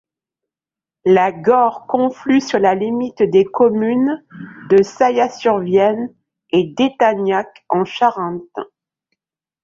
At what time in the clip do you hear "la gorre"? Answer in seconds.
1.05-1.85